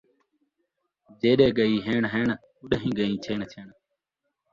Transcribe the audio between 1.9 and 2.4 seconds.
ہِݨ،